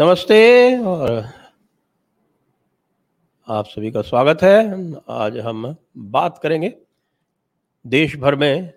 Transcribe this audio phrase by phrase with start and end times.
[0.00, 1.24] नमस्ते और
[3.48, 4.58] आप सभी का स्वागत है।
[5.08, 6.78] आज हम बात करेंगे,
[7.86, 8.72] देश भर में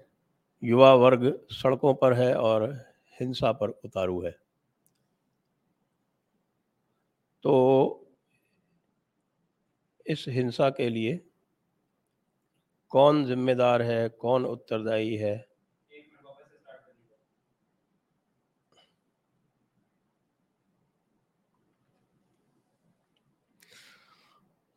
[0.64, 2.86] युवा वर्ग सड़कों पर है और
[3.20, 4.32] हिंसा पर उतारू है।
[7.44, 8.08] तो
[10.08, 11.26] इस हिंसा के लिए
[12.90, 15.51] कौन जिम्मेदार है, कौन उत्तरदायी है?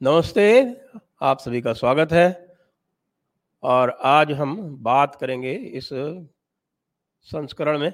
[0.04, 0.76] नमस्ते,
[1.22, 2.56] आप सभी का स्वागत है।
[3.62, 5.88] और आज हम बात करेंगे इस
[7.26, 7.92] संस्करण में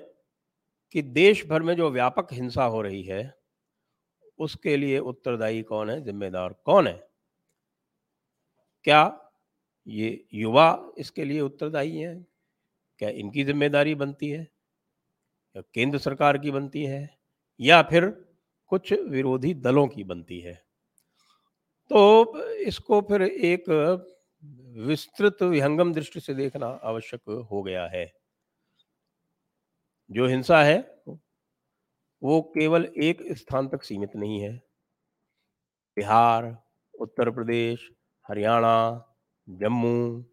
[0.92, 3.34] कि देश भर में जो व्यापक हिंसा हो रही है,
[4.38, 7.08] उसके लिए उत्तरदायी कौन है, जिम्मेदार कौन है?
[8.84, 9.30] क्या
[9.86, 12.26] ये युवा इसके लिए उत्तरदायी हैं?
[12.98, 14.42] क्या इनकी ज़िम्मेदारी बनती है?
[15.56, 17.18] या केंद्र सरकार की बनती है?
[17.60, 18.26] या फिर
[18.66, 20.69] कुछ विरोधी दलों की बनती है?
[21.90, 23.64] तो इसको फिर एक
[24.86, 28.12] विस्तृत विहंगम दृष्टि से देखना आवश्यक हो गया है।
[30.10, 31.02] जो हिंसा है,
[32.22, 34.62] वो केवल एक स्थान तक सीमित नहीं है।
[35.96, 36.56] बिहार,
[36.94, 37.90] उत्तर प्रदेश,
[38.28, 39.04] हरियाणा,
[39.48, 40.24] जम्मू,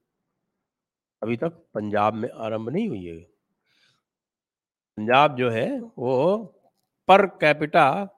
[1.21, 3.19] अभी तक पंजाब में आरंभ नहीं हुई है।
[4.97, 6.35] पंजाब जो है, वो
[7.07, 8.09] पर कैपिटा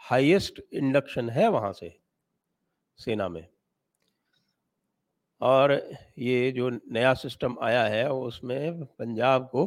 [0.00, 2.07] हाईएस्ट इंडक्शन है वहाँ से।
[2.98, 3.46] सेना में।
[5.40, 5.72] और
[6.18, 9.66] ये जो नया सिस्टम आया है, उसमें पंजाब को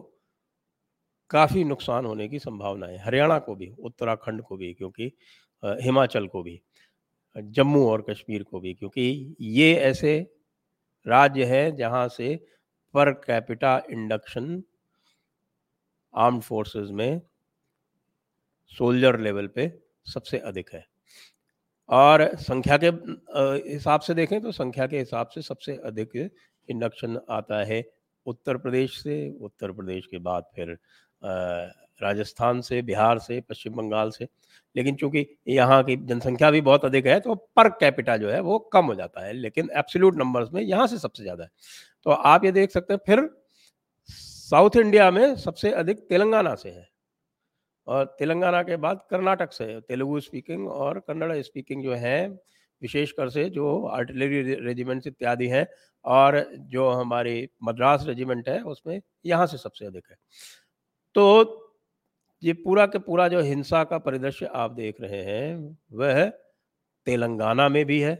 [1.32, 5.12] काफ़ी नुकसान होने की संभावना है। हरियाणा को भी, उत्तराखंड को भी, क्योंकि
[5.64, 6.62] हिमाचल को भी,
[7.36, 10.20] जम्मू और कश्मीर को भी, क्योंकि ये ऐसे
[11.06, 12.36] राज्य हैं जहाँ से
[12.94, 14.64] per capita induction
[16.14, 17.22] armed forces में
[18.72, 19.72] सोल्जर लेवल पे
[20.08, 20.86] सबसे अधिक है।
[21.92, 22.88] और संख्या के
[23.70, 26.16] हिसाब से देखें तो संख्या के हिसाब से सबसे अधिक
[26.70, 27.84] इंडक्शन आता है
[28.26, 30.78] उत्तर प्रदेश से, उत्तर प्रदेश के बाद फिर
[32.02, 34.28] राजस्थान से, बिहार से, पश्चिम बंगाल से।
[34.76, 38.58] लेकिन चूँकि यहाँ की जनसंख्या भी बहुत अधिक है तो पर कैपिटा जो है वो
[38.74, 41.50] कम हो जाता है, लेकिन एब्सोल्यूट नंबर्स में यहाँ से सबसे ज़्यादा है।
[42.06, 43.30] तो आप ये देख सकते हैं, फिर
[44.10, 46.88] साउथ इंडिया में सबसे अधिक तेलंगाना से है।
[47.88, 52.28] और तेलंगाना के बाद कर्नाटक से तेलुगु स्पीकिंग और कन्नड़ स्पीकिंग जो है,
[52.82, 55.68] विशेषकर से जो आर्टिलरी रेजिमेंट्स इत्यादि हैं
[56.06, 60.16] और जो हमारी मद्रास रेजिमेंट है, उसमें यहाँ से सबसे अधिक है।
[61.16, 61.58] तो
[62.44, 66.26] ये पूरा के पूरा जो हिंसा का परिदृश्य आप देख रहे हैं, वह
[67.06, 68.16] तेलंगाना में भी है,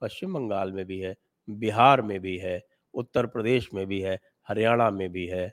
[0.00, 1.16] पश्चिम बंगाल में भी है,
[1.50, 2.62] बिहार में भी है,
[2.94, 4.18] उत्तर प्रदेश में भी है,
[4.48, 5.52] हरियाणा में भी है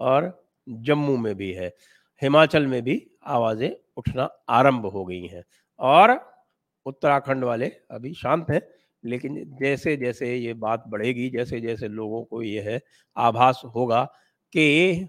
[0.00, 1.74] और जम्मू में भी है।
[2.22, 5.42] हिमाचल में भी आवाज़ें उठना आरंभ हो गई हैं।
[5.80, 6.18] और
[6.86, 8.60] उत्तराखंड वाले अभी शांत हैं,
[9.04, 12.80] लेकिन जैसे जैसे ये बात बढ़ेगी जैसे जैसे लोगों को यह
[13.16, 14.04] आभास होगा
[14.52, 15.08] कि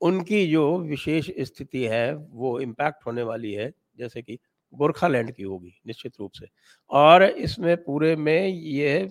[0.00, 4.38] उनकी जो विशेष स्थिति है, वो इम्पैक्ट होने वाली है, जैसे कि
[4.72, 6.46] गोरखालैंड की होगी, निश्चित रूप से।
[6.90, 9.10] और इसमें पूरे में ये,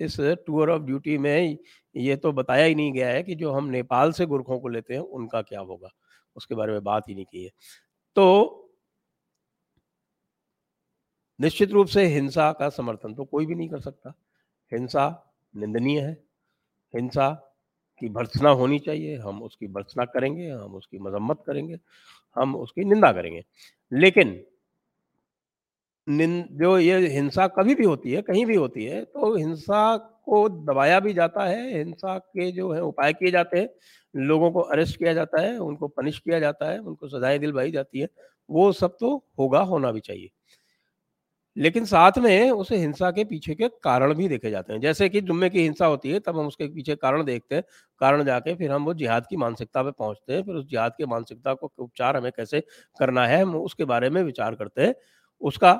[0.00, 1.58] इस टूर ऑफ़ ड्यूटी में
[1.94, 4.94] ये तो बताया ही नहीं गया है कि जो हम नेपाल से गुरखों को लेते
[4.94, 5.90] हैं, उनका क्या होगा।
[6.36, 7.50] उसके बारे में बात ही नहीं की है।
[8.16, 8.58] तो
[11.40, 14.14] निश्चित रूप से हिंसा का समर्थन तो कोई भी नहीं कर सकता।
[14.72, 15.06] हिंसा
[15.56, 16.12] निंदनीय है।
[16.94, 17.30] हिंसा
[18.00, 21.78] की भर्सना होनी चाहिए। हम उसकी भर्सना करेंगे, हम उसकी मजम्मत करेंगे,
[22.36, 23.44] हम उसकी निंदा करेंगे।
[23.92, 24.44] लेकिन
[26.52, 31.00] जो ये हिंसा कभी भी होती है, कहीं भी होती है तो हिंसा को दबाया
[31.00, 33.68] भी जाता है। हिंसा के जो है उपाय किए जाते हैं।
[34.16, 38.00] लोगों को अरेस्ट किया जाता है, उनको पनिश किया जाता है, उनको सजाएँ दिलवाई जाती
[38.00, 38.08] है,
[38.50, 40.30] वो सब तो होगा होना भी चाहिए।
[41.56, 45.20] लेकिन साथ में उस हिंसा के पीछे के कारण भी देखे जाते हैं। जैसे कि
[45.20, 47.64] जुम्मे की हिंसा होती है, तब हम उसके पीछे कारण देखते हैं,
[48.00, 51.06] कारण जाके फिर हम वो जिहाद की मानसिकता पे पहुँचते हैं, फिर उस जिहाद की
[51.06, 52.60] मानसिकता को उपचार हमें कैसे
[52.98, 54.94] करना है, हम उसके बारे में विचार करते हैं।
[55.40, 55.72] उसका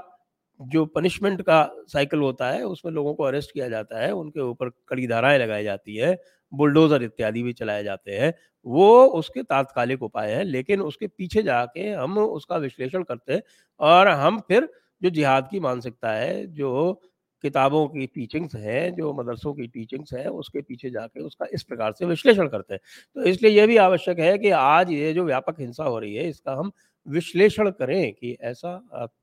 [0.60, 4.68] जो पनिशमेंट का साइकिल होता है, उसमें लोगों को अरेस्ट किया जाता है, उनके ऊपर
[4.88, 6.16] कड़ी धाराएँ लगाई जाती है
[6.52, 8.32] बुलडोजर इत्यादि भी चलाए जाते हैं।
[8.66, 13.42] वो उसके तात्कालिक उपाय है, लेकिन उसके पीछे जाके हम उसका विश्लेषण करते हैं
[13.80, 14.68] और हम फिर
[15.02, 17.00] जो जिहाद की मानसिकता है, जो
[17.44, 21.92] किताबों की टीचिंग्स हैं, जो मदरसों की टीचिंग्स है, उसके पीछे जाके उसका इस प्रकार
[21.92, 22.80] से विश्लेषण करते हैं।
[23.16, 26.28] तो इसलिए यह भी आवश्यक है कि आज ये जो व्यापक हिंसा हो रही है,
[26.28, 26.70] इसका हम
[27.06, 28.74] विश्लेषण करें कि ऐसा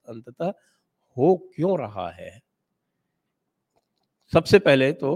[0.10, 0.52] अंततः
[1.18, 2.42] हो क्यों रहा है?
[4.34, 5.12] सबसे पहले तो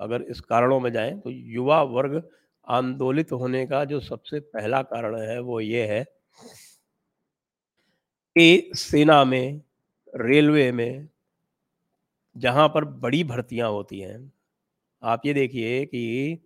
[0.00, 2.22] अगर इस कारणों में जाएँ तो युवा वर्ग
[2.66, 6.02] आंदोलित होने का जो सबसे पहला कारण है, वो ये है
[8.36, 9.60] कि सेना में,
[10.14, 11.08] रेलवे में
[12.36, 14.32] जहाँ पर बड़ी भर्तियाँ होती हैं,
[15.02, 16.38] आप ये देखिए कि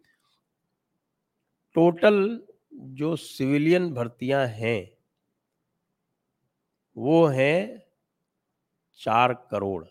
[1.77, 2.41] टोटल
[2.75, 4.91] जो सिविलियन भर्तियाँ हैं,
[6.97, 7.83] वो हैं
[9.01, 9.85] चार करोड़।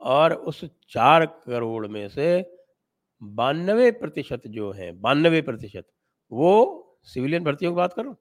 [0.00, 2.52] और उस चार करोड़ में से
[3.22, 5.86] बानवे प्रतिशत जो है, बानवे प्रतिशत,
[6.32, 8.16] वो सिविलियन भर्तियों की बात करो,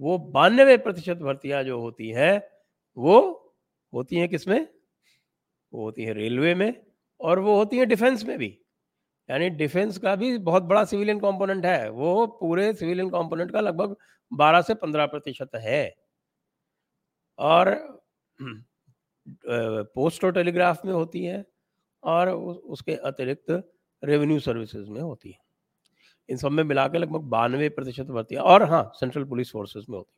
[0.00, 2.42] वो बानवे प्रतिशत भर्तियाँ जो होती हैं,
[2.96, 3.20] वो
[3.94, 4.68] होती हैं किसमें
[5.72, 6.82] वो होती है रेलवे में
[7.20, 8.58] और वो होती है डिफेंस में भी।
[9.30, 13.96] यानी डिफेंस का भी बहुत बड़ा सिविलियन कंपोनेंट है, वो पूरे सिविलियन कंपोनेंट का लगभग
[14.32, 15.96] 12 से 15 प्रतिशत है।
[17.38, 17.68] और
[19.46, 21.44] पोस्ट और टेलीग्राफ में होती है
[22.02, 23.50] और उसके अतिरिक्त
[24.02, 25.38] रेवेन्यू सर्विसेज़ में होती है।
[26.28, 29.96] इन सब में मिला के लगभग बानवे प्रतिशत भर्तियाँ और हाँ सेंट्रल पुलिस फोर्सेज में
[29.96, 30.16] होती है।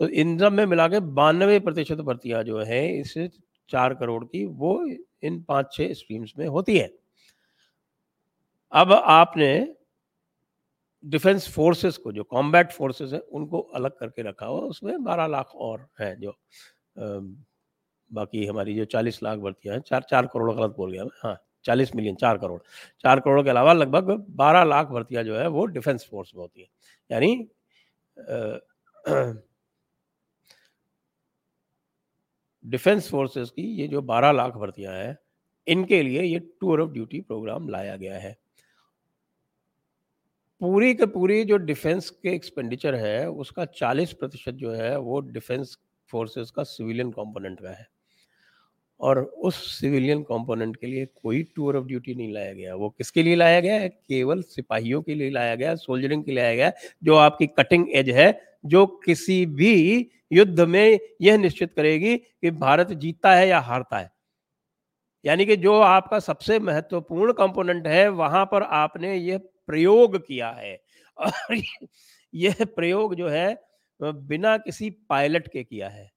[0.00, 3.14] तो इन सब में मिला के बानवे प्रतिशत भर्तियाँ जो है, इस
[3.68, 4.86] चार करोड़ की, वो
[5.22, 6.90] इन पाँच छह स्ट्रीम्स में होती है।
[8.72, 9.76] अब आपने
[11.04, 15.54] डिफेंस फोर्सेस को, जो कॉम्बैट फोर्सेस है, उनको अलग करके रखा हुआ उसमें बारह लाख
[15.54, 16.36] और हैं जो
[18.14, 21.36] बाकी हमारी जो चालीस लाख भर्तियाँ हैं, चार चार करोड़ गलत बोल गया मैं हाँ
[21.64, 22.60] चालीस मिलियन, चार करोड़।
[23.04, 26.60] चार करोड़ के अलावा लगभग बारह लाख भर्तियाँ जो है वो डिफेंस फोर्स में होती
[26.60, 26.68] है।
[27.10, 27.48] यानी
[32.64, 35.16] डिफेंस फोर्सेस की ये जो 12 लाख भर्तियाँ हैं,
[35.66, 38.36] इनके लिए ये टूर ऑफ़ ड्यूटी प्रोग्राम लाया गया है।
[40.60, 45.76] पूरी के पूरी जो डिफेंस के एक्सपेंडिचर है, उसका 40 प्रतिशत जो है वो डिफेंस
[46.10, 47.86] फोर्सेस का सिविलियन कंपोनेंट का है।
[49.04, 53.22] और उस सिविलियन कंपोनेंट के लिए कोई टूर ऑफ़ ड्यूटी नहीं लाया गया। वो किसके
[53.22, 53.88] लिए लाया गया है?
[53.88, 56.72] केवल सिपाहियों के लिए लाया गया, सोल्जरिंग के लिए लाया गया,
[57.04, 62.92] जो आपकी कटिंग एज है, जो किसी भी युद्ध में यह निश्चित करेगी कि भारत
[62.92, 64.10] जीतता है या हारता है।
[65.24, 70.80] यानी कि जो आपका सबसे महत्वपूर्ण कंपोनेंट है, वहाँ पर आपने यह प्रयोग किया है।
[71.18, 71.60] और
[72.34, 73.62] यह प्रयोग जो है,
[74.02, 76.10] बिना किसी पायलट के किया है।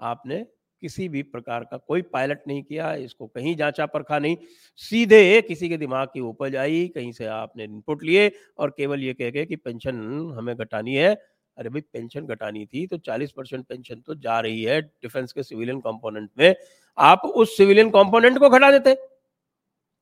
[0.00, 0.46] आपने
[0.82, 4.36] किसी भी प्रकार का कोई पायलट नहीं किया, इसको कहीं जांचा परखा नहीं,
[4.80, 9.14] सीधे किसी के दिमाग की उपज आई कहीं से आपने इनपुट लिए और केवल ये
[9.14, 9.96] कह के कि पेंशन
[10.38, 11.14] हमें घटानी है।
[11.56, 15.42] अरे भाई पेंशन घटानी थी तो 40 परसेंट पेंशन तो जा रही है डिफेंस के
[15.42, 16.54] सिविलियन कंपोनेंट में।
[16.98, 18.96] आप उस सिविलियन कंपोनेंट को घटा देते।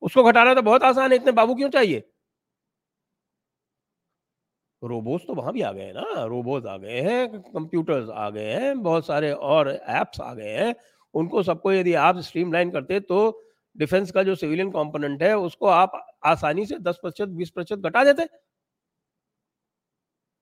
[0.01, 2.03] उसको घटाना तो बहुत आसान है, इतने बाबू क्यों चाहिए?
[4.83, 8.81] रोबोट्स तो वहाँ भी आ गए ना रोबोट आ गए हैं कंप्यूटर्स आ गए हैं,
[8.83, 10.75] बहुत सारे और एप्स आ गए हैं।
[11.13, 13.45] उनको सबको यदि आप स्ट्रीमलाइन करते तो
[13.75, 15.91] डिफेंस का जो सिविलियन कंपोनेंट है, उसको आप
[16.25, 18.27] आसानी से 10 प्रतिशत, बीस प्रतिशत घटा देते।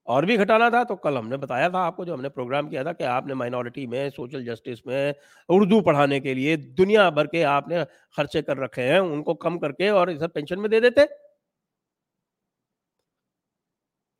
[0.07, 2.91] और भी घटाना था तो कल हमने बताया था आपको, जो हमने प्रोग्राम किया था
[2.93, 5.13] कि आपने माइनॉरिटी में, सोशल जस्टिस में,
[5.49, 7.83] उर्दू पढ़ाने के लिए दुनिया भर के आपने
[8.17, 11.07] खर्चे कर रखे हैं, उनको कम करके और इसे पेंशन में दे देते।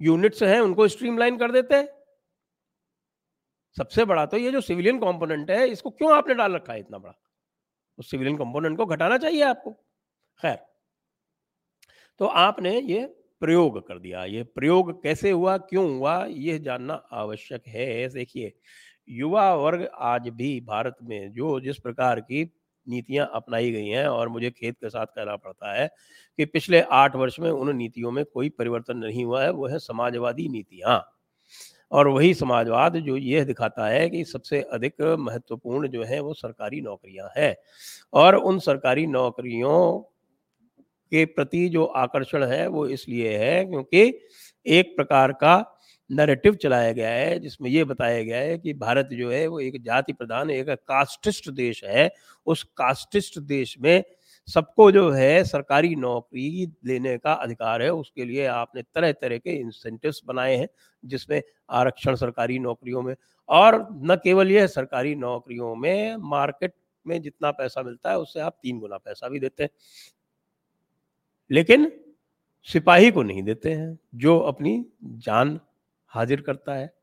[0.02, 1.88] यूनिट्स हैं, उनको स्ट्रीमलाइन कर देते हैं।
[3.78, 6.98] सबसे बड़ा तो ये जो सिविलियन कंपोनेंट है, इसको क्यों आपने डाल रखा है इतना
[6.98, 7.14] बड़ा?
[7.98, 9.72] उस सिविलियन कंपोनेंट को घटाना चाहिए आपको।
[10.42, 10.58] खैर
[12.20, 13.06] तो आपने ये
[13.42, 18.54] प्रयोग कर दिया। ये प्रयोग कैसे हुआ, क्यों हुआ, ये जानना आवश्यक है। देखिए,
[19.10, 22.44] युवा वर्ग आज भी भारत में जो जिस प्रकार की
[22.90, 25.88] नीतियाँ अपनाई गई हैं और मुझे खेत के साथ कहना पड़ता है
[26.40, 29.80] कि पिछले आठ वर्ष में उन नीतियों में कोई परिवर्तन नहीं हुआ है, वो है
[29.80, 31.02] समाजवादी नीतियाँ।
[31.92, 36.82] और वही समाजवाद जो यह दिखाता है कि सबसे अधिक महत्वपूर्ण जो है वो सरकारी
[36.82, 37.56] नौकरियाँ हैं
[38.14, 39.78] और उन सरकारी नौकरियों
[41.12, 44.02] के प्रति जो आकर्षण है वो इसलिए है क्योंकि
[44.66, 45.56] एक प्रकार का
[46.12, 49.84] नरेटिव चलाया गया है, जिसमें ये बताया गया है कि भारत जो है, वो एक
[49.84, 52.12] जाति प्रधान, एक कास्टिस्ट देश है।
[52.46, 54.04] उस कास्टिस्ट देश में
[54.48, 59.50] सबको जो है, सरकारी नौकरी लेने का अधिकार है। उसके लिए आपने तरह तरह के
[59.50, 60.68] इंसेंटिव्स बनाए हैं,
[61.06, 63.16] जिसमें आरक्षण सरकारी नौकरियों में
[63.50, 66.74] और न केवल यह, सरकारी नौकरियों में, मार्केट
[67.08, 69.70] में जितना पैसा मिलता है, उससे आप तीन गुना पैसा भी देते हैं।
[71.52, 71.92] लेकिन
[72.64, 75.60] सिपाही को नहीं देते हैं, जो अपनी जान
[76.18, 76.94] हाजिर करता है,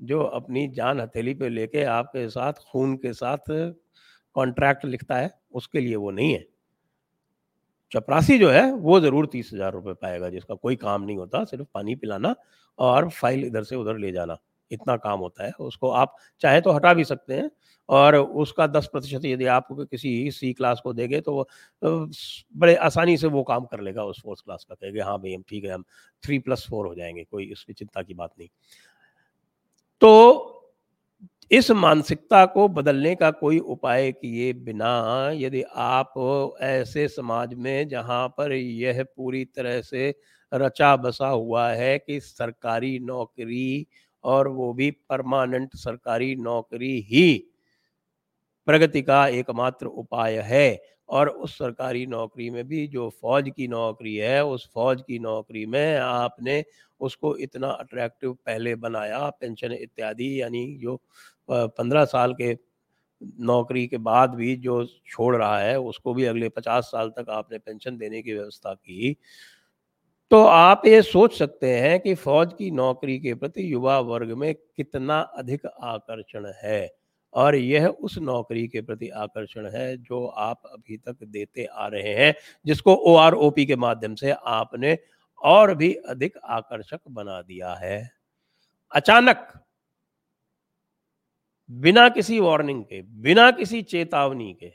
[0.00, 3.50] जो अपनी जान हथेली पे लेके आपके साथ, खून के साथ
[4.36, 6.46] कॉन्ट्रैक्ट लिखता है, उसके लिए वो नहीं है।
[7.92, 11.66] चपरासी जो है, वो ज़रूर तीस हज़ार रुपये पाएगा, जिसका कोई काम नहीं होता, सिर्फ़
[11.74, 12.34] पानी पिलाना
[12.78, 14.36] और फ़ाइल इधर से उधर ले जाना।
[14.70, 17.50] इतना काम होता है, उसको आप चाहे तो हटा भी सकते हैं
[17.88, 21.48] और उसका दस प्रतिशत यदि आप किसी सी क्लास को देंगे तो वो
[22.56, 25.42] बड़े आसानी से वो काम कर लेगा उस फोर्थ क्लास का, कहेंगे हाँ भाई, हम
[25.48, 25.84] ठीक है, हम
[26.24, 28.48] थ्री प्लस फोर हो जाएँगे, कोई इसकी चिंता की बात नहीं।
[30.02, 30.56] तो
[31.50, 34.90] इस मानसिकता को बदलने का कोई उपाय किए बिना
[35.34, 36.14] यदि आप
[36.62, 40.14] ऐसे समाज में जहाँ पर यह पूरी तरह से
[40.52, 43.86] रचा बसा हुआ है कि सरकारी नौकरी
[44.24, 47.44] और वो भी परमानेंट सरकारी नौकरी ही
[48.66, 54.14] प्रगति का एकमात्र उपाय है। और उस सरकारी नौकरी में भी जो फौज की नौकरी
[54.16, 56.64] है, उस फौज की नौकरी में आपने
[57.00, 61.00] उसको इतना अट्रैक्टिव पहले बनाया पेंशन इत्यादि, यानी जो
[61.50, 62.56] पंद्रह साल के
[63.40, 67.58] नौकरी के बाद भी जो छोड़ रहा है, उसको भी अगले पचास साल तक आपने
[67.58, 69.16] पेंशन देने की व्यवस्था की।
[70.30, 74.54] तो आप ये सोच सकते हैं कि फौज की नौकरी के प्रति युवा वर्ग में
[74.54, 76.88] कितना अधिक आकर्षण है
[77.34, 82.14] और यह उस नौकरी के प्रति आकर्षण है जो आप अभी तक देते आ रहे
[82.14, 82.34] हैं,
[82.66, 84.96] जिसको ओ आर ओ पी के माध्यम से आपने
[85.40, 88.10] और भी अधिक आकर्षक बना दिया है।
[88.92, 89.46] अचानक,
[91.70, 94.72] बिना किसी वार्निंग के, बिना किसी चेतावनी के,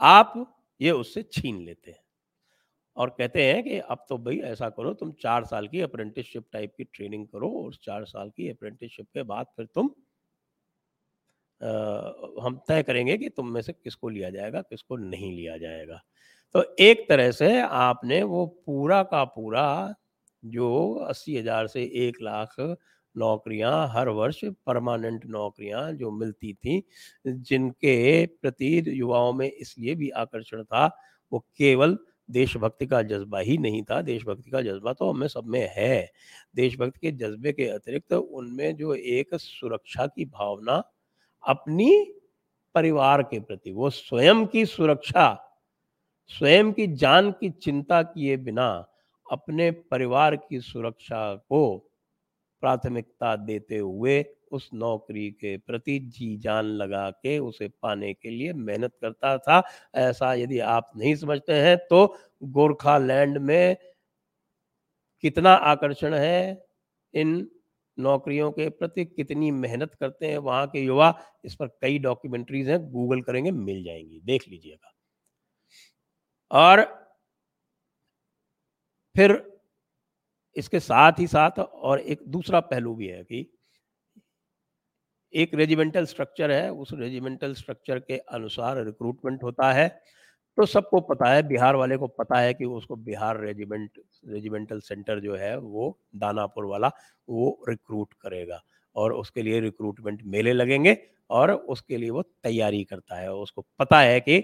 [0.00, 0.34] आप
[0.80, 2.05] ये उससे छीन लेते हैं।
[2.96, 6.74] और कहते हैं कि अब तो भाई ऐसा करो तुम चार साल की अप्रेंटिसशिप टाइप
[6.78, 9.90] की ट्रेनिंग करो और चार साल की अप्रेंटिसशिप के बाद फिर तुम
[11.60, 11.68] आ,
[12.44, 16.00] हम तय करेंगे कि तुम में से किसको लिया जाएगा किसको नहीं लिया जाएगा।
[16.54, 19.94] तो एक तरह से आपने वो पूरा का पूरा
[20.42, 20.68] जो
[21.08, 22.56] अस्सी हज़ार से एक लाख
[23.14, 26.82] नौकरियाँ हर वर्ष परमानेंट नौकरियाँ जो मिलती थी
[27.26, 30.86] जिनके प्रति युवाओं में इसलिए भी आकर्षण था
[31.32, 31.96] वो केवल
[32.28, 36.12] देशभक्ति का जज्बा ही नहीं था, देशभक्ति का जज्बा तो हमें सब में है।
[36.56, 40.82] देशभक्ति के जज्बे के अतिरिक्त तो उनमें जो एक सुरक्षा की भावना
[41.44, 41.90] अपनी
[42.74, 45.42] परिवार के प्रति, वो स्वयं की सुरक्षा,
[46.30, 48.68] स्वयं की जान की चिंता किए बिना
[49.26, 51.76] अपने परिवार की सुरक्षा को
[52.62, 58.52] प्राथमिकता देते हुए उस नौकरी के प्रति जी जान लगा के उसे पाने के लिए
[58.52, 59.62] मेहनत करता था।
[59.96, 62.06] ऐसा यदि आप नहीं समझते हैं तो
[62.44, 63.76] गोरखा लैंड में
[65.24, 66.66] कितना आकर्षण है,
[67.14, 67.48] इन
[67.98, 72.80] नौकरियों के प्रति कितनी मेहनत करते हैं वहाँ के युवा, इस पर कई डॉक्यूमेंट्रीज हैं,
[72.90, 74.92] गूगल करेंगे, मिल जाएँगी, देख लीजिएगा।
[76.50, 76.82] और
[79.14, 79.32] फिर
[80.56, 83.46] इसके साथ ही साथ और एक दूसरा पहलू भी है कि
[85.36, 89.88] एक रेजिमेंटल स्ट्रक्चर है, उस रेजिमेंटल स्ट्रक्चर के अनुसार रिक्रूटमेंट होता है।
[90.58, 95.20] तो सबको पता है, बिहार वाले को पता है कि उसको बिहार रेजिमेंट रेजिमेंटल सेंटर
[95.20, 96.90] जो है, वो दानापुर वाला,
[97.28, 98.62] वो रिक्रूट करेगा
[98.96, 100.96] और उसके लिए रिक्रूटमेंट मेले लगेंगे
[101.30, 104.38] और उसके लिए वो तैयारी करता है। उसको पता है कि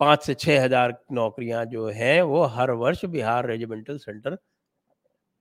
[0.00, 4.36] पाँच से छः हज़ार नौकरियाँ जो हैं, वो हर वर्ष बिहार रेजिमेंटल सेंटर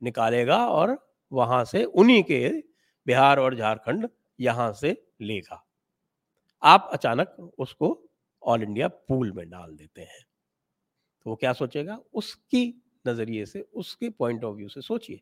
[0.02, 0.98] निकालेगा और
[1.32, 2.48] वहाँ से उन्हीं के
[3.08, 4.08] बिहार और झारखंड
[4.42, 5.68] यहाँ से लेगा।
[6.64, 8.10] आप अचानक उसको
[8.44, 10.26] ऑल इंडिया पूल में डाल देते हैं।
[11.24, 12.00] तो वो क्या सोचेगा?
[12.14, 15.22] उसकी नज़रिए से, उसके पॉइंट ऑफ़ व्यू से सोचिए।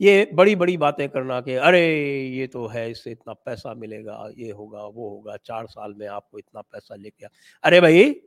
[0.00, 1.96] ये बड़ी बड़ी बातें करना कि, अरे,
[2.28, 6.38] ये तो है, इससे इतना पैसा मिलेगा, ये होगा, वो होगा, चार साल में आपको
[6.38, 7.26] इतना पैसा लेके
[7.62, 8.22] अरे भाई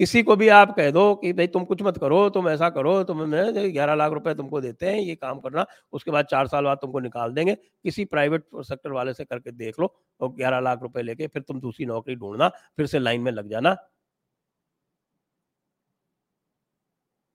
[0.00, 3.02] किसी को भी आप कह दो कि भाई तुम कुछ मत करो, तुम ऐसा करो,
[3.04, 6.78] तुम ग्यारह लाख रुपए तुमको देते हैं, ये काम करना, उसके बाद चार साल बाद
[6.78, 11.02] तुमको निकाल देंगे। किसी प्राइवेट सेक्टर वाले से करके देख लो और ग्यारह लाख रुपए
[11.02, 13.76] लेके फिर तुम दूसरी नौकरी ढूंढना, फिर से लाइन में लग जाना।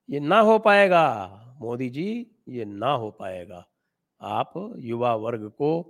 [0.10, 1.04] ये ना हो पाएगा,
[1.62, 3.64] मोदी जी, ये ना हो पाएगा।
[4.22, 5.82] आप युवा वर्ग को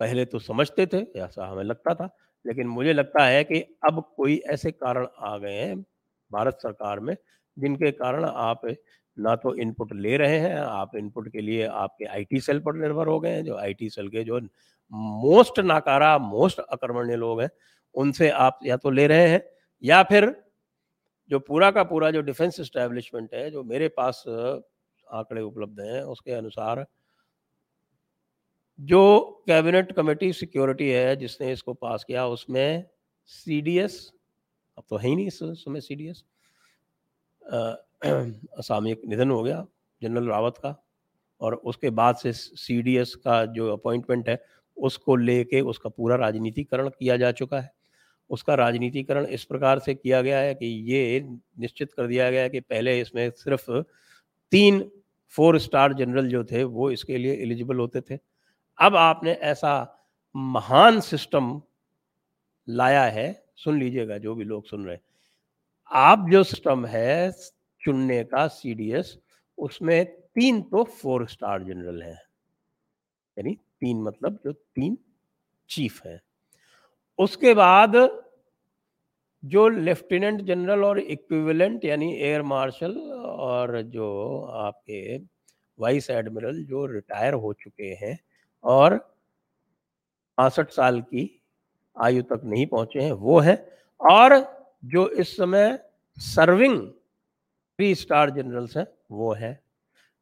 [0.00, 2.08] पहले तो समझते थे, ऐसा हमें लगता था,
[2.44, 5.84] लेकिन मुझे लगता है कि अब कोई ऐसे कारण आ गए हैं
[6.32, 7.16] भारत सरकार में,
[7.56, 8.60] जिनके कारण आप
[9.16, 13.06] ना तो इनपुट ले रहे हैं, आप इनपुट के लिए आपके आईटी सेल पर निर्भर
[13.06, 14.40] हो गए हैं, जो आईटी सेल के जो
[14.92, 17.50] मोस्ट नाकारा मोस्ट अकर्मण्य लोग हैं,
[17.94, 19.42] उनसे आप या तो ले रहे हैं,
[19.82, 20.34] या फिर
[21.30, 26.32] जो पूरा का पूरा जो डिफेंस इस्टेब्लिशमेंट है, जो मेरे पास आंकड़े उपलब्ध हैं, उसके
[26.32, 26.84] अनुसार
[28.78, 32.84] जो कैबिनेट कमेटी सिक्योरिटी है, जिसने इसको पास किया, उसमें
[33.26, 34.12] सीडीएस
[34.78, 36.24] अब तो है ही नहीं इस समय सी डी एस
[38.58, 39.64] असामयिक निधन हो गया
[40.02, 40.74] जनरल रावत का
[41.40, 44.44] और उसके बाद से सी डी एस का जो अपॉइंटमेंट है,
[44.76, 47.70] उसको लेके उसका पूरा राजनीतिकरण किया जा चुका है।
[48.30, 51.20] उसका राजनीतिकरण इस प्रकार से किया गया है कि ये
[51.60, 53.70] निश्चित कर दिया गया है कि पहले इसमें सिर्फ़
[54.52, 54.90] तीन
[55.34, 58.18] फोर स्टार जनरल जो थे, वो इसके लिए एलिजिबल होते थे।
[58.78, 59.98] अब आपने ऐसा
[60.34, 61.60] महान सिस्टम
[62.68, 65.02] लाया है सुन लीजिएगा, जो भी लोग सुन रहे हैं।
[65.90, 67.32] आप जो सिस्टम है,
[67.82, 69.18] चुनने का सीडीएस
[69.58, 72.14] उसमें तीन तो फोर स्टार जनरल है।
[73.38, 74.98] यानी तीन मतलब जो तीन
[75.68, 76.20] चीफ हैं।
[77.18, 77.96] उसके बाद
[79.44, 85.18] जो लेफ्टिनेंट जनरल और इक्विवेलेंट यानी एयर मार्शल और जो आपके
[85.78, 88.18] वाइस एडमिरल जो रिटायर हो चुके हैं
[88.64, 88.94] और
[90.38, 91.41] बासठ साल की
[92.00, 95.78] आयु तक नहीं पहुँचे हैं, वो है। और जो इस समय
[96.16, 96.88] सर्विंग
[97.78, 99.64] थ्री स्टार जनरल्स हैं, वो है।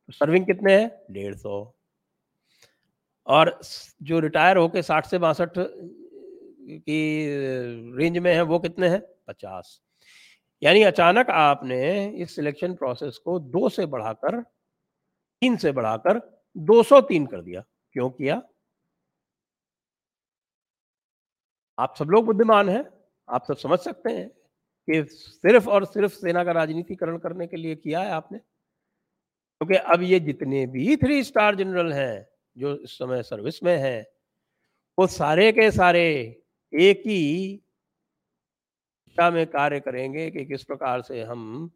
[0.06, 1.00] तो सर्विंग कितने हैं?
[1.10, 1.74] डेढ़ सौ।
[3.26, 3.60] और
[4.02, 7.26] जो रिटायर होके साठ से बासठ की
[7.96, 9.02] रेंज में है, वो कितने हैं?
[9.28, 9.80] पचास।
[10.62, 14.40] यानी अचानक आपने इस सिलेक्शन प्रोसेस को दो से बढ़ाकर,
[15.40, 18.42] तीन से बढ़ाकर 203 कर दिया। क्यों किया?
[21.80, 22.90] आप सब लोग बुद्धिमान हैं,
[23.28, 24.28] आप सब समझ सकते हैं
[24.88, 29.92] कि सिर्फ़ और सिर्फ़ सेना का राजनीतिकरण करने के लिए किया है आपने। क्योंकि तो
[29.92, 34.06] अब ये जितने भी थ्री स्टार जनरल हैं, जो इस समय सर्विस में हैं,
[34.98, 36.02] वो सारे के सारे
[36.74, 37.56] एक ही
[39.08, 41.70] दिशा में कार्य करेंगे कि किस प्रकार से हम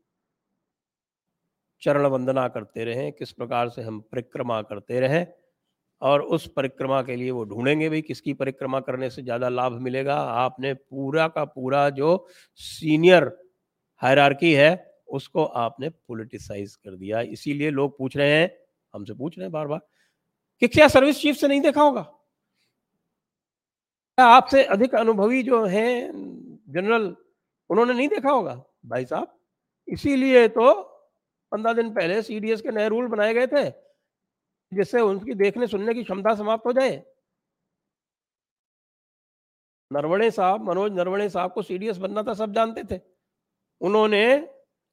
[1.82, 5.43] चरण वंदना करते रहें, किस प्रकार से हम परिक्रमा करते रहें।
[6.04, 10.16] और उस परिक्रमा के लिए वो ढूंढेंगे भी किसकी परिक्रमा करने से ज़्यादा लाभ मिलेगा।
[10.16, 12.26] आपने पूरा का पूरा जो
[12.60, 13.30] सीनियर
[14.02, 18.50] हायरार्की है, उसको आपने पोलिटिसाइज कर दिया। इसीलिए लोग पूछ रहे हैं,
[18.94, 19.80] हमसे पूछ रहे हैं बार बार
[20.62, 22.06] कि क्या सर्विस चीफ से नहीं देखा होगा?
[24.18, 26.10] आपसे अधिक अनुभवी जो हैं
[26.70, 27.14] जनरल
[27.70, 28.54] उन्होंने नहीं देखा होगा?
[28.86, 29.34] भाई साहब,
[29.88, 30.72] इसीलिए तो
[31.52, 33.64] पंद्रह दिन पहले सीडीएस के नए रूल बनाए गए थे।
[34.74, 37.02] जिससे उनकी देखने सुनने की क्षमता समाप्त हो जाए।
[39.92, 43.00] नरवणे साहब, मनोज नरवणे साहब को सीडीएस बनना था, सब जानते थे।
[43.80, 44.48] उन्होंने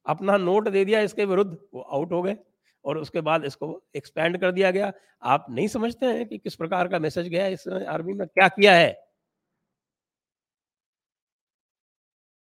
[0.06, 2.38] अपना नोट दे दिया इसके विरुद्ध, वो आउट हो गए
[2.86, 6.88] और उसके बाद इसको एक्सपैंड कर दिया गया। आप नहीं समझते हैं कि किस प्रकार
[6.88, 9.12] का मैसेज गया इस आर्मी में क्या किया है?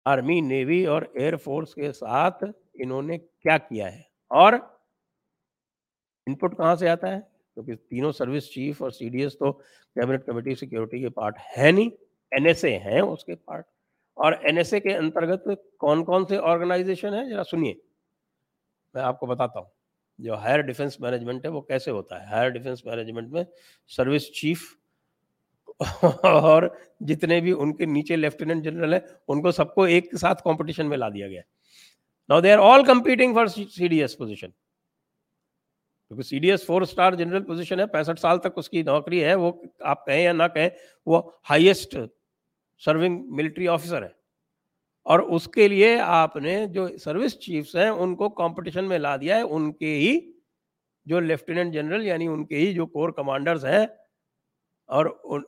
[0.07, 4.07] आर्मी नेवी और एयरफोर्स के साथ इन्होंने क्या किया है?
[4.31, 4.78] और
[6.29, 7.19] इनपुट कहाँ से आता है?
[7.19, 11.91] क्योंकि तो तीनों सर्विस चीफ और सीडीएस तो कैबिनेट कमेटी सिक्योरिटी के पार्ट है नहीं
[12.33, 13.67] एनएसए हैं उसके पार्ट।
[14.17, 15.45] और एनएसए के अंतर्गत
[15.79, 17.29] कौन कौन से ऑर्गेनाइजेशन है?
[17.31, 17.81] जरा सुनिए।
[18.95, 19.71] मैं आपको बताता हूँ।
[20.19, 22.29] जो हायर डिफेंस मैनेजमेंट है वो कैसे होता है?
[22.31, 23.47] हायर डिफेंस मैनेजमेंट में
[23.91, 24.75] सर्विस चीफ
[26.25, 31.09] और जितने भी उनके नीचे लेफ्टिनेंट जनरल है, उनको सबको एक साथ कंपटीशन में ला
[31.11, 31.43] दिया गया
[32.31, 34.53] now they are all competing for CDS position
[36.09, 39.63] क्योंकि C CDS four star general position है पैंसठ साल तक उसकी नौकरी है वो
[39.85, 40.71] आप कहें या ना कहें
[41.07, 41.99] वो हाईएस्ट
[42.79, 44.15] सर्विंग मिलिट्री ऑफिसर है।
[45.07, 49.95] और उसके लिए आपने जो सर्विस चीफ्स हैं उनको कंपटीशन में ला दिया है उनके
[49.95, 50.35] ही
[51.09, 53.89] जो लेफ्टिनेंट जनरल यानी उनके ही जो कोर कमांडर्स हैं
[54.89, 55.43] और उन,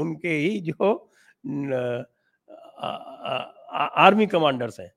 [0.00, 1.10] उनके ही जो
[1.46, 2.04] न,
[2.78, 3.36] आ, आ,
[3.70, 4.92] आ, आर्मी कमांडर्स हैं।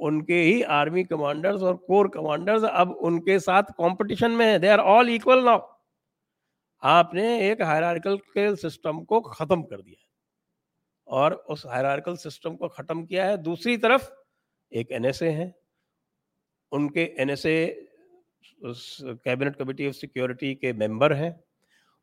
[0.00, 4.80] उनके ही आर्मी कमांडर्स और कोर कमांडर्स अब उनके साथ कंपटीशन में है। They are
[4.80, 5.60] all equal now
[6.82, 8.18] आपने एक हायरार्कल
[8.56, 10.06] सिस्टम को खत्म कर दिया
[11.08, 14.08] और उस हायरार्कल सिस्टम को खत्म किया है। दूसरी तरफ़
[14.72, 15.52] एक एनएसए है।
[16.72, 17.66] उनके NSA
[18.62, 21.32] cabinet committee of security के मेंबर हैं।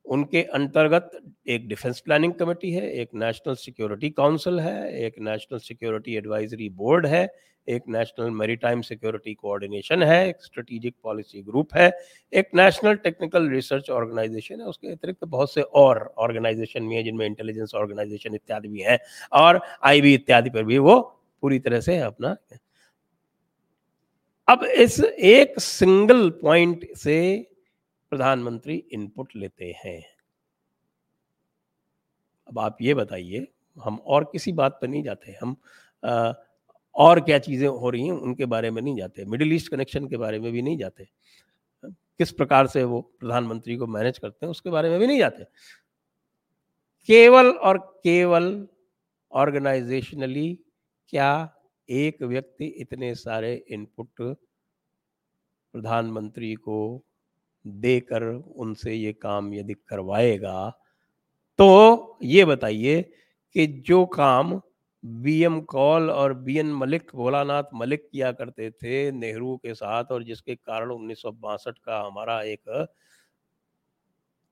[0.07, 1.11] उनके अंतर्गत
[1.47, 7.05] एक डिफेंस प्लानिंग कमेटी है, एक नेशनल सिक्योरिटी काउंसिल है, एक नेशनल सिक्योरिटी एडवाइजरी बोर्ड
[7.05, 7.27] है,
[7.67, 11.91] एक नेशनल मेरीटाइम सिक्योरिटी कोऑर्डिनेशन है, एक स्ट्रेटेजिक पॉलिसी ग्रुप है,
[12.33, 17.25] एक नेशनल टेक्निकल रिसर्च ऑर्गेनाइजेशन है, उसके अतिरिक्त बहुत से और ऑर्गेनाइजेशन भी हैं, जिनमें
[17.25, 18.99] इंटेलिजेंस ऑर्गेनाइजेशन इत्यादि भी हैं,
[19.33, 20.99] और आईबी इत्यादि पर भी वो
[21.43, 22.35] पूरी तरह से अपना
[24.47, 27.17] अब इस एक सिंगल पॉइंट से
[28.11, 30.01] प्रधानमंत्री इनपुट लेते हैं।
[32.47, 35.55] अब आप ये बताइए हम और किसी बात पर नहीं जाते हम
[36.03, 36.33] आ,
[36.95, 40.17] और क्या चीज़ें हो रही हैं उनके बारे में नहीं जाते मिडिल ईस्ट कनेक्शन के
[40.17, 41.07] बारे में भी नहीं जाते।
[41.83, 45.43] किस प्रकार से वो प्रधानमंत्री को मैनेज करते हैं उसके बारे में भी नहीं जाते।
[47.09, 48.67] केवल और केवल
[49.31, 50.53] ऑर्गेनाइजेशनली
[51.09, 51.29] क्या
[51.89, 54.21] एक व्यक्ति इतने सारे इनपुट
[55.73, 57.03] प्रधानमंत्री को
[57.67, 58.23] देकर
[58.55, 60.69] उनसे ये काम यदि करवाएगा
[61.57, 63.01] तो ये बताइए
[63.53, 64.61] कि जो काम
[65.05, 70.03] बी एम कौल और बी एन मलिक भोलानाथ मलिक किया करते थे नेहरू के साथ
[70.11, 72.87] और जिसके कारण उन्नीस सौ बासठ का हमारा एक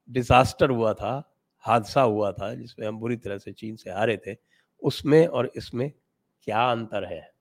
[0.10, 4.36] डिजास्टर हुआ था, हादसा हुआ था, जिसमें हम बुरी तरह से चीन से हारे थे,
[4.82, 5.92] उसमें और इसमें
[6.44, 7.35] क्या अंतर है?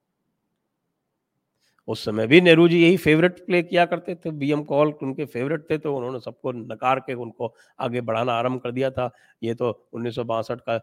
[1.88, 5.25] उस समय भी नेहरू जी यही फेवरेट प्ले किया करते थे। बी एम कॉल उनके
[5.27, 9.11] फेवरेट थे तो उन्होंने सबको नकार के उनको आगे बढ़ाना आरंभ कर दिया था।
[9.42, 10.81] ये तो उन्नीस सौ बासठ का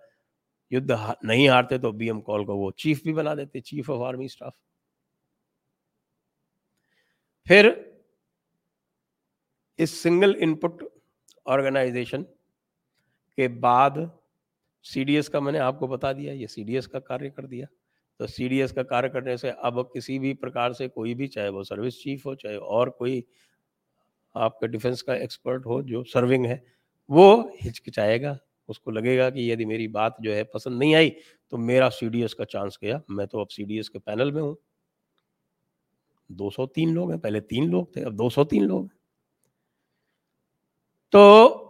[0.71, 0.91] युद्ध
[1.25, 4.27] नहीं हारते तो बी एम कॉल को वो चीफ भी बना देते चीफ ऑफ़ आर्मी
[4.27, 4.53] स्टाफ
[7.47, 7.69] फिर
[9.79, 10.83] इस सिंगल इनपुट
[11.45, 12.23] ऑर्गेनाइजेशन
[13.37, 14.09] के बाद
[14.85, 17.67] सीडीएस का मैंने आपको बता दिया, ये सीडीएस का कार्य कर दिया।
[18.21, 21.63] तो सीडीएस का कार्य करने से अब किसी भी प्रकार से कोई भी, चाहे वो
[21.63, 23.23] सर्विस चीफ हो, चाहे और कोई
[24.35, 26.61] आपका डिफेंस का एक्सपर्ट हो, जो सर्विंग है,
[27.09, 28.37] वो हिचकिचाएगा।
[28.69, 31.09] उसको लगेगा कि यदि मेरी बात जो है पसंद नहीं आई
[31.51, 34.55] तो मेरा सीडीएस का चांस गया। मैं तो अब सीडीएस के पैनल में हूँ।
[36.29, 38.89] 203 लोग हैं, पहले तीन लोग थे, अब 203 लोग
[41.13, 41.67] तो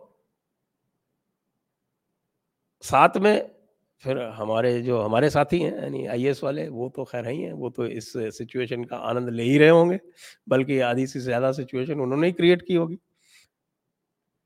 [2.84, 3.61] साथ में
[4.04, 7.70] फिर हमारे जो हमारे साथी हैं, यानी आई वाले, वो तो खैर ही हैं वो
[7.72, 10.00] तो इस सिचुएशन का आनंद ले ही रहे होंगे,
[10.48, 12.98] बल्कि आधी से ज़्यादा सिचुएशन उन्होंने ही क्रिएट की होगी।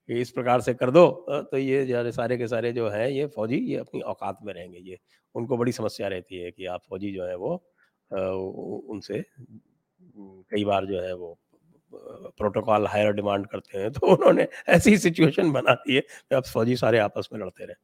[0.09, 3.57] कि इस प्रकार से कर दो तो ये सारे के सारे जो हैं, ये फौजी,
[3.57, 4.97] ये अपनी औकात में रहेंगे, ये
[5.35, 7.55] उनको बड़ी समस्या रहती है कि आप फौजी जो है वो
[8.89, 9.23] उनसे
[10.51, 11.37] कई बार जो है वो
[12.37, 16.75] प्रोटोकॉल हायर डिमांड करते हैं तो उन्होंने ऐसी सिचुएशन बना दी है कि आप फौजी
[16.77, 17.75] सारे आपस में लड़ते रहे।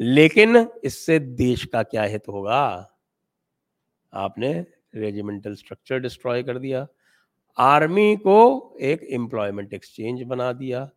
[0.00, 2.92] लेकिन इससे देश का क्या हित होगा?
[4.12, 4.52] आपने
[4.94, 6.86] रेजिमेंटल स्ट्रक्चर डिस्ट्रॉय कर दिया।
[7.58, 10.88] आर्मी को एक एम्प्लॉयमेंट एक्सचेंज बना दिया।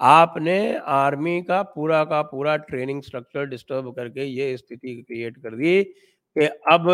[0.00, 5.82] आपने आर्मी का पूरा का पूरा ट्रेनिंग स्ट्रक्चर डिस्टर्ब करके ये स्थिति क्रिएट कर दी
[5.84, 6.88] कि अब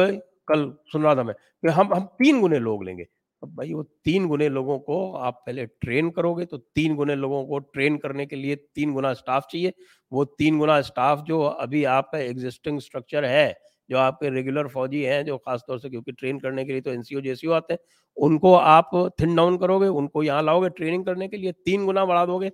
[0.49, 3.07] कल सुन रहा था मैं कि हम हम तीन गुने लोग लेंगे।
[3.43, 7.45] अब भाई वो तीन गुने लोगों को आप पहले ट्रेन करोगे तो तीन गुने लोगों
[7.47, 9.73] को ट्रेन करने के लिए तीन गुना स्टाफ चाहिए।
[10.13, 13.55] वो तीन गुना स्टाफ जो अभी आपका एग्जिस्टिंग स्ट्रक्चर है,
[13.91, 17.21] जो आपके रेगुलर फौजी हैं, जो खासतौर से क्योंकि ट्रेन करने के लिए तो एनसीओ
[17.21, 17.81] जेसीओ आते हैं,
[18.17, 22.25] उनको आप थिन डाउन करोगे, उनको यहाँ लाओगे ट्रेनिंग करने के लिए, तीन गुना बढ़ा
[22.27, 22.51] दोगे।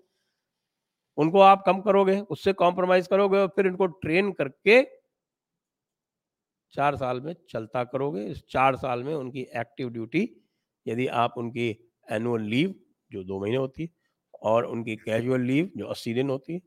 [1.19, 4.83] उनको आप कम करोगे, उससे कॉम्प्रोमाइज करोगे और फिर इनको ट्रेन करके
[6.75, 10.29] चार साल में चलता करोगे, इस चार साल में उनकी एक्टिव ड्यूटी
[10.87, 11.69] यदि आप उनकी
[12.09, 12.75] एनुअल लीव
[13.11, 13.89] जो दो महीने होती है
[14.43, 16.61] और उनकी कैजुअल लीव जो अस्सी दिन होती है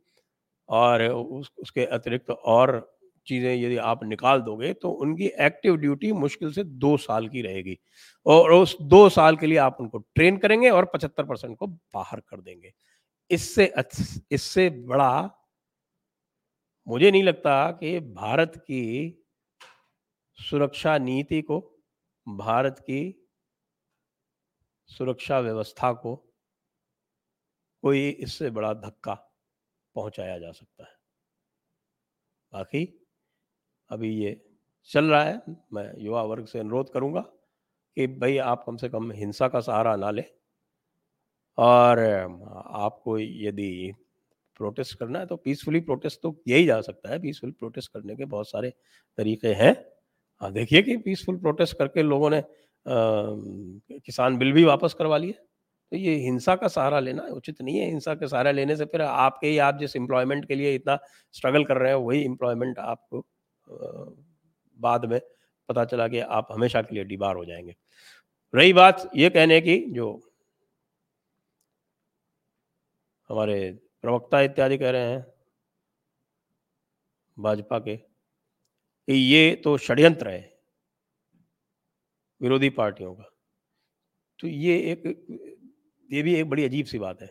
[0.70, 2.80] और उस उसके अतिरिक्त तो और
[3.28, 7.78] चीज़ें यदि आप निकाल दोगे तो उनकी एक्टिव ड्यूटी मुश्किल से दो साल की रहेगी।
[8.26, 12.20] और उस दो साल के लिए आप उनको ट्रेन करेंगे और पचहत्तर परसेंट को बाहर
[12.20, 12.72] कर देंगे।
[13.32, 13.72] इससे
[14.32, 15.38] इससे बड़ा
[16.88, 18.84] मुझे नहीं लगता कि भारत की
[20.40, 21.60] सुरक्षा नीति को
[22.28, 23.21] भारत की
[24.92, 26.16] सुरक्षा व्यवस्था को
[27.84, 29.14] कोई इससे बड़ा धक्का
[29.96, 30.96] पहुँचाया जा सकता है।
[32.54, 32.84] बाकी
[33.90, 34.40] अभी ये
[34.90, 35.42] चल रहा है,
[35.74, 39.96] मैं युवा वर्ग से अनुरोध करूँगा कि भाई आप कम से कम हिंसा का सहारा
[39.96, 40.24] ना लें
[41.58, 43.92] और आपको यदि
[44.60, 48.16] प्रोटेस्ट करना है तो पीसफुली प्रोटेस्ट तो किया ही जा सकता है। पीसफुल प्रोटेस्ट करने
[48.16, 48.70] के बहुत सारे
[49.18, 49.74] तरीके हैं।
[50.42, 52.42] हाँ देखिए कि पीसफुल प्रोटेस्ट करके लोगों ने
[52.86, 57.86] किसान बिल भी वापस करवा लिए। तो ये हिंसा का सहारा लेना उचित नहीं है।
[57.88, 60.98] हिंसा का सहारा लेने से फिर आपके ही आप जिस एम्प्लॉयमेंट के लिए इतना
[61.34, 63.26] स्ट्रगल कर रहे हैं, वही एम्प्लॉयमेंट आपको
[64.80, 65.20] बाद में
[65.70, 67.76] पता चला कि आप हमेशा के लिए डिबार हो जाएँगे।
[68.54, 70.12] रही बात ये कहने की जो
[73.30, 75.26] हमारे प्रवक्ता इत्यादि कह रहे हैं,
[77.38, 80.51] भाजपा के, कि ये तो षड्यंत्र है।
[82.42, 83.30] विरोधी पार्टियों का।
[84.40, 85.04] तो ये एक,
[86.10, 87.28] ये भी एक बड़ी अजीब सी बात है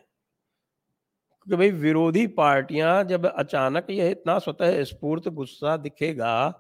[1.47, 6.51] क्योंकि भाई विरोधी पार्टियाँ जब अचानक यह इतना स्वतः स्फूर्त गुस्सा दिखेगा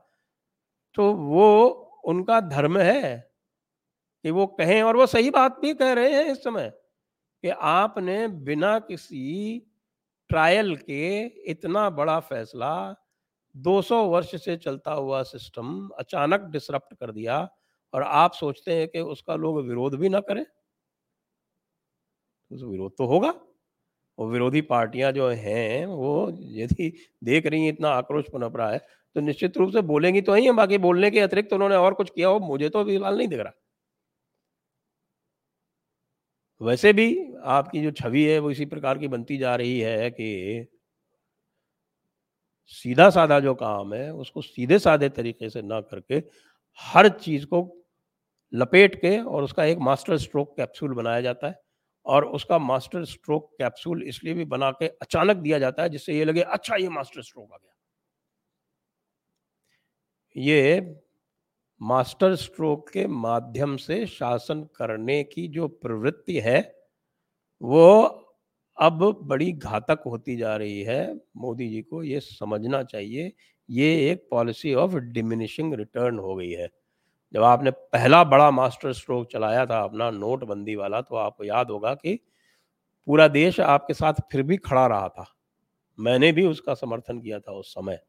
[0.94, 1.68] तो वो
[2.04, 3.30] उनका धर्म है
[4.24, 6.68] कि वो कहें और वो सही बात भी कह रहे हैं इस समय
[7.44, 9.58] कि आपने बिना किसी
[10.28, 12.96] ट्रायल के इतना बड़ा फैसला
[13.56, 17.48] 200 वर्ष से चलता हुआ सिस्टम अचानक डिसरप्ट कर दिया।
[17.94, 20.44] और आप सोचते हैं कि उसका लोग विरोध भी ना करें?
[22.50, 23.32] तो विरोध तो होगा।
[24.18, 26.92] और विरोधी पार्टियाँ जो हैं, वो यदि
[27.24, 28.78] देख रही हैं, इतना आक्रोश पनप रहा है
[29.16, 31.94] तो निश्चित रूप से बोलेंगी तो ही है, बाकी बोलने के अतिरिक्त तो उन्होंने और
[31.94, 33.52] कुछ किया हो, मुझे तो फ़िलहाल नहीं दिख रहा।
[36.60, 37.06] वैसे भी
[37.48, 40.30] आपकी जो छवि है, वो इसी प्रकार की बनती जा रही है कि
[42.72, 46.22] सीधा साधा जो काम है, उसको सीधे साधे तरीके से ना करके
[46.80, 47.62] हर चीज़ को
[48.52, 51.60] लपेट के और उसका एक मास्टर स्ट्रोक कैप्सूल बनाया जाता है
[52.06, 56.24] और उसका मास्टर स्ट्रोक कैप्सूल इसलिए भी बना के अचानक दिया जाता है जिससे ये
[56.24, 57.72] लगे अच्छा ये मास्टर स्ट्रोक आ गया।
[60.36, 60.80] ये
[61.80, 66.60] मास्टर स्ट्रोक के माध्यम से शासन करने की जो प्रवृत्ति है,
[67.62, 68.02] वो
[68.78, 73.32] अब बड़ी घातक होती जा रही है। मोदी जी को ये समझना चाहिए,
[73.68, 76.68] ये एक पॉलिसी ऑफ़ डिमिनिशिंग रिटर्न हो गई है।
[77.34, 81.94] जब आपने पहला बड़ा मास्टर स्ट्रोक चलाया था अपना नोटबंदी वाला तो आपको याद होगा
[81.94, 82.20] कि
[83.06, 85.36] पूरा देश आपके साथ फिर भी खड़ा रहा था।
[85.98, 88.00] मैंने भी उसका समर्थन किया था उस समय।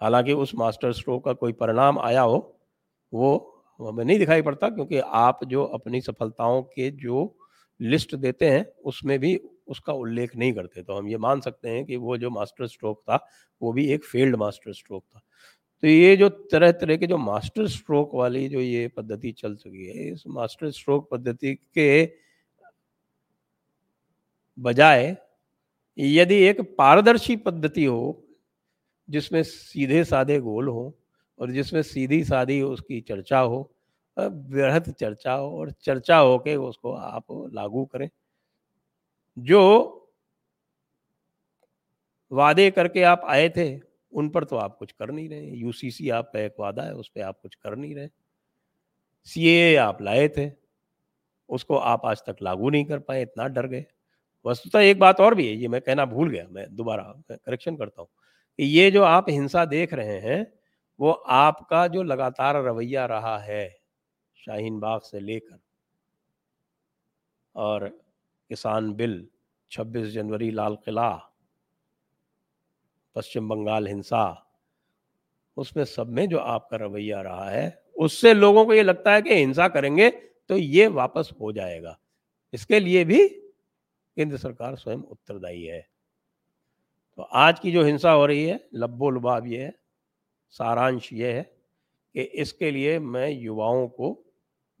[0.00, 2.58] हालाँकि उस मास्टर स्ट्रोक का कोई परिणाम आया हो,
[3.12, 3.48] वो
[3.80, 7.36] हमें नहीं दिखाई पड़ता, क्योंकि आप जो अपनी सफलताओं के जो
[7.80, 11.84] लिस्ट देते हैं, उसमें भी उसका उल्लेख नहीं करते। तो हम ये मान सकते हैं
[11.84, 13.28] कि वो जो मास्टर स्ट्रोक था,
[13.62, 15.20] वो भी एक फेल्ड मास्टर स्ट्रोक था।
[15.82, 19.86] तो ये जो तरह तरह के जो मास्टर स्ट्रोक वाली जो ये पद्धति चल चुकी
[19.86, 22.04] है, इस मास्टर स्ट्रोक पद्धति के
[24.58, 25.16] बजाय
[25.98, 28.24] यदि एक पारदर्शी पद्धति हो,
[29.08, 30.94] जिसमें सीधे साधे गोल हो
[31.38, 33.68] और जिसमें सीधी साधी उसकी चर्चा हो
[34.16, 38.08] वृहद चर्चा हो और चर्चा हो के उसको आप लागू करें,
[39.36, 39.98] जो
[42.32, 43.70] वादे करके आप आए थे
[44.12, 47.20] उन पर तो आप कुछ कर नहीं रहे यूसीसी आपका एक वादा है, उस पर
[47.20, 48.08] आप कुछ कर नहीं रहे।
[49.24, 50.50] सीए आप लाए थे,
[51.48, 53.84] उसको आप आज तक लागू नहीं कर पाए, इतना डर गए।
[54.44, 58.02] वस्तुतः एक बात और भी है, ये मैं कहना भूल गया, मैं दोबारा करेक्शन करता
[58.02, 58.08] हूँ
[58.58, 60.52] कि ये जो आप हिंसा देख रहे हैं,
[61.00, 63.80] वो आपका जो लगातार रवैया रहा है,
[64.36, 65.58] शाहीन बाग से लेकर
[67.56, 67.88] और
[68.50, 69.28] किसान बिल
[69.70, 71.10] 26 जनवरी लाल किला
[73.16, 74.48] पश्चिम बंगाल हिंसा,
[75.56, 79.34] उसमें सब में जो आपका रवैया रहा है, उससे लोगों को ये लगता है कि
[79.34, 81.98] हिंसा करेंगे तो ये वापस हो जाएगा।
[82.52, 85.80] इसके लिए भी केंद्र सरकार स्वयं उत्तरदायी है।
[87.18, 89.74] तो आज की जो हिंसा हो रही है, लब्बो लुबाब ये है,
[90.54, 91.42] सारांश ये है
[92.14, 94.16] कि इसके लिए मैं युवाओं को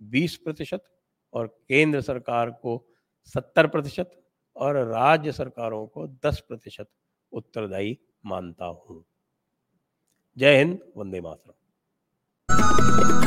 [0.00, 0.84] 20 प्रतिशत
[1.32, 2.82] और केंद्र सरकार को
[3.34, 4.10] 70 प्रतिशत
[4.56, 6.88] और राज्य सरकारों को 10 प्रतिशत
[7.32, 9.04] उत्तरदायी मानता हूँ।
[10.38, 13.21] जय हिंद वंदे मातरम।